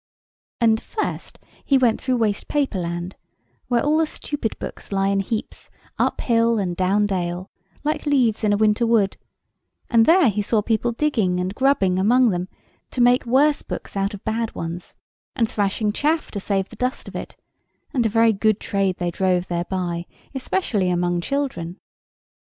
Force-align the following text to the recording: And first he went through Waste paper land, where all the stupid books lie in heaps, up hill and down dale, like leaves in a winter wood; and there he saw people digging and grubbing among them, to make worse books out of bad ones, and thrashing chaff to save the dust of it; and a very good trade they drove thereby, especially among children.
And 0.59 0.81
first 0.81 1.37
he 1.63 1.77
went 1.77 2.01
through 2.01 2.17
Waste 2.17 2.47
paper 2.47 2.79
land, 2.79 3.15
where 3.67 3.83
all 3.83 3.97
the 3.99 4.07
stupid 4.07 4.57
books 4.57 4.91
lie 4.91 5.09
in 5.09 5.19
heaps, 5.19 5.69
up 5.99 6.21
hill 6.21 6.57
and 6.57 6.75
down 6.75 7.05
dale, 7.05 7.51
like 7.83 8.07
leaves 8.07 8.43
in 8.43 8.51
a 8.51 8.57
winter 8.57 8.87
wood; 8.87 9.15
and 9.91 10.07
there 10.07 10.29
he 10.29 10.41
saw 10.41 10.63
people 10.63 10.91
digging 10.91 11.39
and 11.39 11.53
grubbing 11.53 11.99
among 11.99 12.31
them, 12.31 12.47
to 12.89 12.99
make 12.99 13.27
worse 13.27 13.61
books 13.61 13.95
out 13.95 14.15
of 14.15 14.25
bad 14.25 14.55
ones, 14.55 14.95
and 15.35 15.47
thrashing 15.47 15.91
chaff 15.93 16.31
to 16.31 16.39
save 16.39 16.69
the 16.69 16.75
dust 16.77 17.07
of 17.07 17.15
it; 17.15 17.35
and 17.93 18.03
a 18.03 18.09
very 18.09 18.33
good 18.33 18.59
trade 18.59 18.97
they 18.97 19.11
drove 19.11 19.45
thereby, 19.49 20.07
especially 20.33 20.89
among 20.89 21.21
children. 21.21 21.79